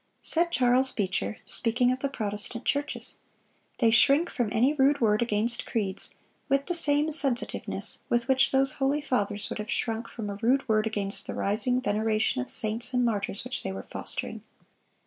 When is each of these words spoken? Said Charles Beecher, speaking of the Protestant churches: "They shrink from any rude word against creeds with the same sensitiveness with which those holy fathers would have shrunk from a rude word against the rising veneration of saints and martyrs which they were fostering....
Said 0.21 0.49
Charles 0.51 0.91
Beecher, 0.91 1.37
speaking 1.45 1.91
of 1.91 1.99
the 1.99 2.09
Protestant 2.09 2.65
churches: 2.65 3.17
"They 3.77 3.91
shrink 3.91 4.31
from 4.31 4.49
any 4.51 4.73
rude 4.73 4.99
word 4.99 5.21
against 5.21 5.67
creeds 5.67 6.15
with 6.49 6.65
the 6.65 6.73
same 6.73 7.11
sensitiveness 7.11 7.99
with 8.09 8.27
which 8.27 8.49
those 8.51 8.71
holy 8.71 9.01
fathers 9.01 9.47
would 9.51 9.59
have 9.59 9.69
shrunk 9.69 10.07
from 10.07 10.31
a 10.31 10.39
rude 10.41 10.67
word 10.67 10.87
against 10.87 11.27
the 11.27 11.35
rising 11.35 11.81
veneration 11.81 12.41
of 12.41 12.49
saints 12.49 12.93
and 12.95 13.05
martyrs 13.05 13.43
which 13.43 13.61
they 13.61 13.71
were 13.71 13.83
fostering.... 13.83 14.41